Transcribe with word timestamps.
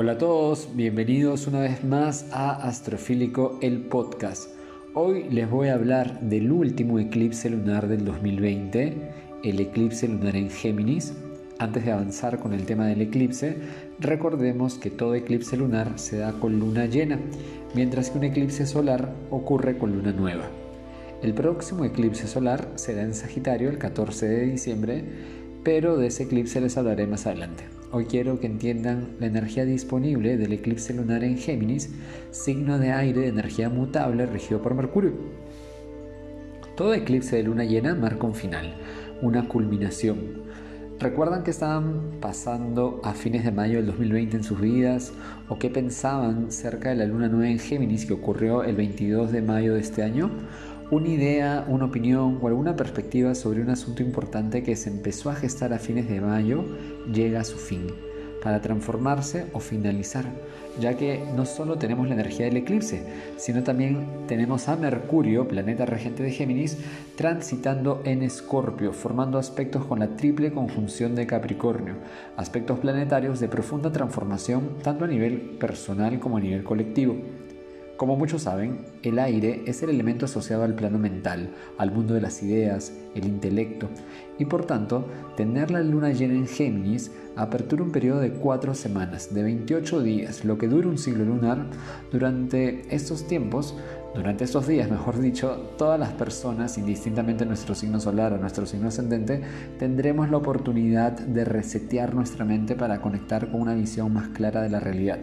Hola 0.00 0.12
a 0.12 0.18
todos, 0.18 0.68
bienvenidos 0.76 1.48
una 1.48 1.58
vez 1.58 1.82
más 1.82 2.26
a 2.30 2.52
Astrofílico 2.68 3.58
el 3.60 3.80
podcast. 3.80 4.48
Hoy 4.94 5.24
les 5.28 5.50
voy 5.50 5.66
a 5.66 5.74
hablar 5.74 6.20
del 6.20 6.52
último 6.52 7.00
eclipse 7.00 7.50
lunar 7.50 7.88
del 7.88 8.04
2020, 8.04 8.94
el 9.42 9.58
eclipse 9.58 10.06
lunar 10.06 10.36
en 10.36 10.50
Géminis. 10.50 11.14
Antes 11.58 11.84
de 11.84 11.90
avanzar 11.90 12.38
con 12.38 12.52
el 12.52 12.64
tema 12.64 12.86
del 12.86 13.02
eclipse, 13.02 13.56
recordemos 13.98 14.78
que 14.78 14.90
todo 14.90 15.16
eclipse 15.16 15.56
lunar 15.56 15.98
se 15.98 16.18
da 16.18 16.32
con 16.34 16.60
luna 16.60 16.86
llena, 16.86 17.18
mientras 17.74 18.10
que 18.10 18.18
un 18.18 18.24
eclipse 18.24 18.66
solar 18.66 19.12
ocurre 19.32 19.78
con 19.78 19.96
luna 19.96 20.12
nueva. 20.12 20.44
El 21.24 21.34
próximo 21.34 21.84
eclipse 21.84 22.28
solar 22.28 22.68
será 22.76 23.02
en 23.02 23.14
Sagitario 23.14 23.68
el 23.68 23.78
14 23.78 24.28
de 24.28 24.46
diciembre, 24.46 25.04
pero 25.64 25.96
de 25.96 26.06
ese 26.06 26.22
eclipse 26.22 26.60
les 26.60 26.76
hablaré 26.76 27.08
más 27.08 27.26
adelante. 27.26 27.77
Hoy 27.90 28.04
quiero 28.04 28.38
que 28.38 28.46
entiendan 28.46 29.16
la 29.18 29.28
energía 29.28 29.64
disponible 29.64 30.36
del 30.36 30.52
eclipse 30.52 30.92
lunar 30.92 31.24
en 31.24 31.38
Géminis, 31.38 31.88
signo 32.30 32.78
de 32.78 32.92
aire 32.92 33.22
de 33.22 33.28
energía 33.28 33.70
mutable 33.70 34.26
regido 34.26 34.60
por 34.60 34.74
Mercurio. 34.74 35.12
Todo 36.76 36.92
eclipse 36.92 37.36
de 37.36 37.44
luna 37.44 37.64
llena 37.64 37.94
marca 37.94 38.26
un 38.26 38.34
final, 38.34 38.74
una 39.22 39.48
culminación. 39.48 40.18
¿Recuerdan 41.00 41.44
que 41.44 41.50
estaban 41.50 42.18
pasando 42.20 43.00
a 43.04 43.14
fines 43.14 43.44
de 43.44 43.52
mayo 43.52 43.76
del 43.76 43.86
2020 43.86 44.36
en 44.36 44.44
sus 44.44 44.60
vidas? 44.60 45.14
¿O 45.48 45.58
qué 45.58 45.70
pensaban 45.70 46.52
cerca 46.52 46.90
de 46.90 46.96
la 46.96 47.06
luna 47.06 47.28
nueva 47.28 47.48
en 47.48 47.58
Géminis 47.58 48.04
que 48.04 48.12
ocurrió 48.12 48.64
el 48.64 48.76
22 48.76 49.32
de 49.32 49.40
mayo 49.40 49.72
de 49.72 49.80
este 49.80 50.02
año? 50.02 50.30
una 50.90 51.08
idea, 51.08 51.66
una 51.68 51.84
opinión 51.84 52.38
o 52.40 52.48
alguna 52.48 52.74
perspectiva 52.74 53.34
sobre 53.34 53.60
un 53.60 53.68
asunto 53.68 54.02
importante 54.02 54.62
que 54.62 54.74
se 54.74 54.88
empezó 54.88 55.28
a 55.28 55.34
gestar 55.34 55.74
a 55.74 55.78
fines 55.78 56.08
de 56.08 56.20
mayo 56.20 56.64
llega 57.12 57.40
a 57.40 57.44
su 57.44 57.58
fin, 57.58 57.86
para 58.42 58.60
transformarse 58.60 59.46
o 59.52 59.60
finalizar, 59.60 60.24
ya 60.80 60.96
que 60.96 61.22
no 61.34 61.44
solo 61.44 61.76
tenemos 61.76 62.08
la 62.08 62.14
energía 62.14 62.46
del 62.46 62.58
eclipse, 62.58 63.02
sino 63.36 63.62
también 63.62 64.06
tenemos 64.28 64.68
a 64.68 64.76
Mercurio, 64.76 65.48
planeta 65.48 65.86
regente 65.86 66.22
de 66.22 66.30
Géminis, 66.30 66.78
transitando 67.16 68.00
en 68.04 68.22
Escorpio, 68.22 68.92
formando 68.92 69.38
aspectos 69.38 69.84
con 69.84 69.98
la 69.98 70.16
triple 70.16 70.52
conjunción 70.52 71.14
de 71.14 71.26
Capricornio, 71.26 71.94
aspectos 72.36 72.78
planetarios 72.78 73.40
de 73.40 73.48
profunda 73.48 73.90
transformación 73.90 74.78
tanto 74.82 75.04
a 75.04 75.08
nivel 75.08 75.56
personal 75.58 76.20
como 76.20 76.36
a 76.36 76.40
nivel 76.40 76.62
colectivo. 76.62 77.16
Como 77.98 78.14
muchos 78.14 78.42
saben, 78.42 78.84
el 79.02 79.18
aire 79.18 79.64
es 79.66 79.82
el 79.82 79.90
elemento 79.90 80.26
asociado 80.26 80.62
al 80.62 80.76
plano 80.76 81.00
mental, 81.00 81.50
al 81.78 81.90
mundo 81.90 82.14
de 82.14 82.20
las 82.20 82.44
ideas, 82.44 82.92
el 83.16 83.24
intelecto, 83.24 83.88
y 84.38 84.44
por 84.44 84.66
tanto, 84.66 85.04
tener 85.36 85.72
la 85.72 85.82
luna 85.82 86.12
llena 86.12 86.34
en 86.34 86.46
Géminis 86.46 87.10
apertura 87.34 87.82
un 87.82 87.90
periodo 87.90 88.20
de 88.20 88.30
cuatro 88.30 88.72
semanas, 88.76 89.34
de 89.34 89.42
28 89.42 90.00
días, 90.00 90.44
lo 90.44 90.58
que 90.58 90.68
dura 90.68 90.86
un 90.86 90.96
siglo 90.96 91.24
lunar. 91.24 91.66
Durante 92.12 92.84
estos 92.94 93.26
tiempos, 93.26 93.76
durante 94.14 94.44
estos 94.44 94.68
días, 94.68 94.88
mejor 94.88 95.18
dicho, 95.18 95.72
todas 95.76 95.98
las 95.98 96.12
personas, 96.12 96.78
indistintamente 96.78 97.46
nuestro 97.46 97.74
signo 97.74 97.98
solar 97.98 98.32
o 98.32 98.38
nuestro 98.38 98.64
signo 98.64 98.88
ascendente, 98.88 99.42
tendremos 99.76 100.30
la 100.30 100.36
oportunidad 100.36 101.18
de 101.18 101.44
resetear 101.44 102.14
nuestra 102.14 102.44
mente 102.44 102.76
para 102.76 103.00
conectar 103.00 103.50
con 103.50 103.60
una 103.60 103.74
visión 103.74 104.12
más 104.12 104.28
clara 104.28 104.62
de 104.62 104.70
la 104.70 104.78
realidad 104.78 105.18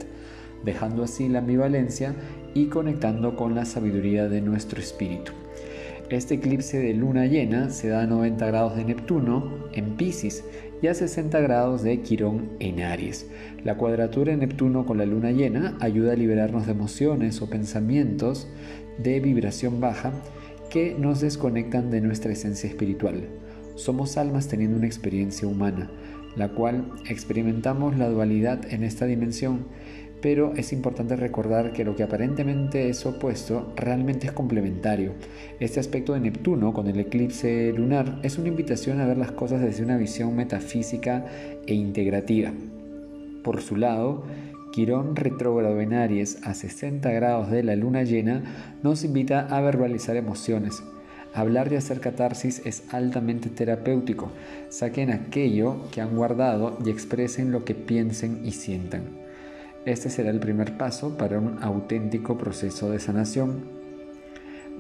dejando 0.66 1.04
así 1.04 1.30
la 1.30 1.40
ambivalencia 1.40 2.16
y 2.54 2.66
conectando 2.66 3.36
con 3.36 3.56
la 3.56 3.66
sabiduría 3.66 4.28
de 4.28 4.42
nuestro 4.42 4.80
espíritu. 4.80 5.32
Este 6.10 6.36
eclipse 6.36 6.78
de 6.78 6.94
luna 6.94 7.26
llena 7.26 7.70
se 7.70 7.88
da 7.88 8.02
a 8.02 8.08
90 8.08 8.46
grados 8.46 8.76
de 8.76 8.86
Neptuno 8.86 9.50
en 9.74 9.96
Pisces 9.96 10.44
y 10.82 10.88
a 10.88 10.94
60 10.94 11.40
grados 11.40 11.82
de 11.82 12.02
Quirón 12.02 12.50
en 12.60 12.82
Aries. 12.82 13.28
La 13.64 13.76
cuadratura 13.76 14.32
de 14.32 14.38
Neptuno 14.38 14.86
con 14.86 15.00
la 15.00 15.06
luna 15.06 15.32
llena 15.32 15.76
ayuda 15.80 16.14
a 16.14 16.16
liberarnos 16.16 16.68
de 16.68 16.74
emociones 16.74 17.42
o 17.42 17.50
pensamientos 17.50 18.48
de 19.00 19.20
vibración 19.20 19.82
baja 19.82 20.12
que 20.70 20.96
nos 20.98 21.22
desconectan 21.22 21.90
de 21.90 22.02
nuestra 22.02 22.34
esencia 22.34 22.70
espiritual. 22.70 23.24
Somos 23.76 24.18
almas 24.18 24.48
teniendo 24.48 24.78
una 24.78 24.86
experiencia 24.86 25.48
humana, 25.48 25.90
la 26.36 26.50
cual 26.50 26.86
experimentamos 27.10 27.98
la 27.98 28.10
dualidad 28.10 28.72
en 28.72 28.84
esta 28.84 29.06
dimensión 29.06 29.66
pero 30.26 30.54
es 30.56 30.74
importante 30.74 31.16
recordar 31.16 31.72
que 31.72 31.84
lo 31.84 31.96
que 31.96 32.02
aparentemente 32.02 32.90
es 32.90 33.06
opuesto 33.06 33.72
realmente 33.76 34.26
es 34.26 34.34
complementario. 34.34 35.12
Este 35.60 35.80
aspecto 35.80 36.14
de 36.14 36.20
Neptuno 36.20 36.74
con 36.74 36.88
el 36.88 37.00
eclipse 37.00 37.72
lunar 37.72 38.22
es 38.24 38.40
una 38.40 38.48
invitación 38.48 39.00
a 39.00 39.06
ver 39.06 39.18
las 39.18 39.34
cosas 39.34 39.62
desde 39.62 39.84
una 39.84 39.98
visión 39.98 40.36
metafísica 40.36 41.28
e 41.68 41.76
integrativa. 41.76 42.52
Por 43.44 43.62
su 43.62 43.76
lado, 43.76 44.24
Quirón 44.72 45.16
retrógrado 45.16 45.80
en 45.80 45.94
Aries 45.94 46.40
a 46.42 46.56
60 46.56 47.08
grados 47.12 47.52
de 47.52 47.62
la 47.62 47.76
luna 47.76 48.02
llena 48.02 48.80
nos 48.82 49.04
invita 49.04 49.42
a 49.42 49.62
verbalizar 49.62 50.16
emociones. 50.16 50.82
Hablar 51.36 51.72
y 51.72 51.76
hacer 51.76 52.00
catarsis 52.00 52.64
es 52.66 52.82
altamente 52.92 53.50
terapéutico. 53.50 54.32
Saquen 54.70 55.12
aquello 55.12 55.84
que 55.92 56.02
han 56.02 56.16
guardado 56.16 56.80
y 56.84 56.90
expresen 56.90 57.52
lo 57.52 57.64
que 57.64 57.76
piensen 57.76 58.44
y 58.44 58.54
sientan. 58.54 59.25
Este 59.86 60.10
será 60.10 60.32
el 60.32 60.40
primer 60.40 60.78
paso 60.78 61.16
para 61.16 61.38
un 61.38 61.62
auténtico 61.62 62.40
proceso 62.40 62.90
de 62.90 63.00
sanación. 63.00 63.66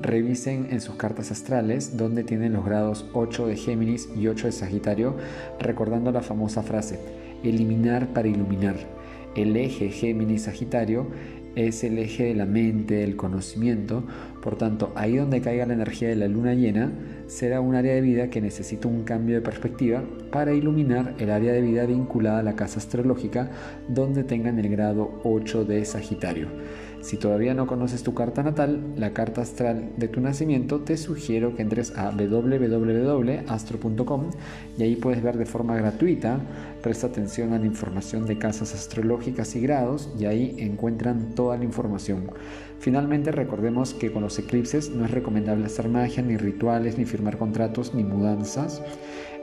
Revisen 0.01 0.69
en 0.71 0.81
sus 0.81 0.95
cartas 0.95 1.29
astrales 1.29 1.95
donde 1.95 2.23
tienen 2.23 2.53
los 2.53 2.65
grados 2.65 3.05
8 3.13 3.45
de 3.45 3.55
Géminis 3.55 4.09
y 4.15 4.27
8 4.27 4.47
de 4.47 4.51
Sagitario, 4.51 5.15
recordando 5.59 6.11
la 6.11 6.21
famosa 6.21 6.63
frase, 6.63 6.99
eliminar 7.43 8.13
para 8.13 8.27
iluminar. 8.27 8.77
El 9.35 9.55
eje 9.55 9.91
Géminis-Sagitario 9.91 11.05
es 11.55 11.83
el 11.83 11.97
eje 11.97 12.25
de 12.25 12.35
la 12.35 12.45
mente, 12.45 12.95
del 12.95 13.15
conocimiento, 13.15 14.03
por 14.41 14.57
tanto, 14.57 14.91
ahí 14.95 15.15
donde 15.15 15.41
caiga 15.41 15.65
la 15.65 15.73
energía 15.73 16.09
de 16.09 16.15
la 16.15 16.27
luna 16.27 16.53
llena, 16.53 16.91
será 17.27 17.61
un 17.61 17.73
área 17.73 17.95
de 17.95 18.01
vida 18.01 18.29
que 18.29 18.41
necesita 18.41 18.87
un 18.87 19.03
cambio 19.03 19.35
de 19.35 19.41
perspectiva 19.41 20.03
para 20.31 20.53
iluminar 20.53 21.15
el 21.17 21.31
área 21.31 21.51
de 21.51 21.61
vida 21.61 21.85
vinculada 21.85 22.39
a 22.39 22.43
la 22.43 22.55
casa 22.55 22.79
astrológica 22.79 23.49
donde 23.87 24.23
tengan 24.23 24.59
el 24.59 24.69
grado 24.69 25.19
8 25.23 25.65
de 25.65 25.83
Sagitario. 25.83 26.47
Si 27.05 27.17
todavía 27.17 27.53
no 27.53 27.67
conoces 27.67 28.01
tu 28.01 28.15
carta 28.15 28.41
natal, 28.41 28.81
la 28.97 29.13
carta 29.13 29.41
astral 29.41 29.91
de 29.95 30.07
tu 30.07 30.21
nacimiento, 30.21 30.79
te 30.79 30.97
sugiero 30.97 31.55
que 31.55 31.61
entres 31.61 31.95
a 31.95 32.09
www.astro.com 32.09 34.31
y 34.75 34.81
ahí 34.81 34.95
puedes 34.95 35.21
ver 35.21 35.37
de 35.37 35.45
forma 35.45 35.75
gratuita, 35.75 36.39
presta 36.81 37.05
atención 37.05 37.53
a 37.53 37.59
la 37.59 37.67
información 37.67 38.25
de 38.25 38.39
casas 38.39 38.73
astrológicas 38.73 39.55
y 39.55 39.61
grados 39.61 40.09
y 40.17 40.25
ahí 40.25 40.55
encuentran 40.57 41.35
toda 41.35 41.57
la 41.57 41.63
información. 41.63 42.31
Finalmente 42.79 43.31
recordemos 43.31 43.93
que 43.93 44.11
con 44.11 44.23
los 44.23 44.39
eclipses 44.39 44.89
no 44.89 45.05
es 45.05 45.11
recomendable 45.11 45.67
hacer 45.67 45.87
magia, 45.87 46.23
ni 46.23 46.37
rituales, 46.37 46.97
ni 46.97 47.05
firmar 47.05 47.37
contratos, 47.37 47.93
ni 47.93 48.03
mudanzas. 48.03 48.81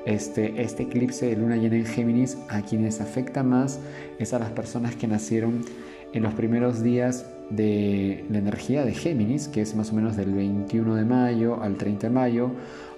Este, 0.04 0.60
este 0.60 0.82
eclipse 0.82 1.26
de 1.26 1.36
luna 1.36 1.54
llena 1.54 1.76
en 1.76 1.86
Géminis 1.86 2.36
a 2.48 2.62
quienes 2.62 3.00
afecta 3.00 3.44
más 3.44 3.78
es 4.18 4.34
a 4.34 4.40
las 4.40 4.50
personas 4.50 4.96
que 4.96 5.06
nacieron 5.06 5.64
en 6.12 6.22
los 6.22 6.34
primeros 6.34 6.82
días 6.82 7.26
de 7.50 8.24
la 8.30 8.38
energía 8.38 8.84
de 8.84 8.92
Géminis, 8.92 9.48
que 9.48 9.60
es 9.60 9.74
más 9.74 9.92
o 9.92 9.94
menos 9.94 10.16
del 10.16 10.32
21 10.34 10.94
de 10.94 11.04
mayo 11.04 11.62
al 11.62 11.76
30 11.76 12.08
de 12.08 12.12
mayo, 12.12 12.50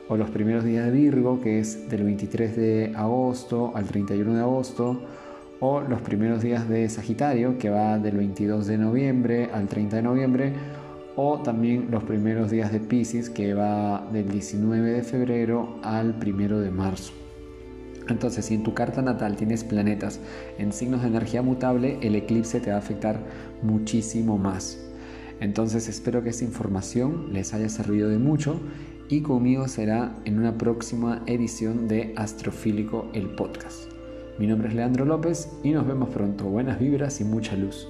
o 0.09 0.17
los 0.17 0.31
primeros 0.31 0.65
días 0.65 0.85
de 0.85 0.91
Virgo, 0.91 1.41
que 1.41 1.61
es 1.61 1.89
del 1.89 2.05
23 2.05 2.57
de 2.57 2.93
agosto 2.95 3.73
al 3.75 3.87
31 3.87 4.35
de 4.35 4.41
agosto, 4.41 5.01
o 5.61 5.81
los 5.81 6.01
primeros 6.03 6.43
días 6.43 6.69
de 6.69 6.89
Sagitario, 6.89 7.59
que 7.59 7.71
va 7.71 7.99
del 7.99 8.17
22 8.17 8.67
de 8.67 8.79
noviembre 8.79 9.51
al 9.53 9.67
30 9.67 9.97
de 9.97 10.03
noviembre, 10.03 10.53
o 11.17 11.39
también 11.41 11.89
los 11.91 12.03
primeros 12.05 12.51
días 12.51 12.73
de 12.73 12.81
Pisces, 12.81 13.31
que 13.31 13.55
va 13.55 14.07
del 14.13 14.29
19 14.29 14.91
de 14.91 15.03
febrero 15.03 15.79
al 15.83 16.17
1 16.21 16.59
de 16.59 16.71
marzo. 16.71 17.24
Entonces, 18.09 18.45
si 18.47 18.55
en 18.55 18.63
tu 18.63 18.75
carta 18.75 19.03
natal 19.03 19.37
tienes 19.37 19.65
planetas 19.65 20.21
en 20.59 20.73
signos 20.73 21.03
de 21.03 21.09
energía 21.09 21.43
mutable, 21.43 21.99
el 22.03 22.15
eclipse 22.15 22.61
te 22.61 22.71
va 22.71 22.77
a 22.77 22.81
afectar 22.81 23.21
muchísimo 23.63 24.39
más. 24.39 24.79
Entonces, 25.41 25.89
espero 25.89 26.23
que 26.23 26.31
esta 26.31 26.45
información 26.45 27.33
les 27.33 27.55
haya 27.55 27.69
servido 27.69 28.09
de 28.09 28.19
mucho 28.19 28.61
y 29.09 29.23
conmigo 29.23 29.69
será 29.69 30.15
en 30.25 30.39
una 30.39 30.57
próxima 30.57 31.23
edición 31.27 31.89
de 31.89 32.15
Astrofílico 32.17 33.11
el 33.15 33.29
podcast. 33.31 33.91
Mi 34.39 34.47
nombre 34.47 34.69
es 34.69 34.75
Leandro 34.75 35.05
López 35.05 35.49
y 35.63 35.71
nos 35.71 35.87
vemos 35.87 36.09
pronto. 36.11 36.45
Buenas 36.45 36.79
vibras 36.79 37.21
y 37.21 37.25
mucha 37.25 37.57
luz. 37.57 37.87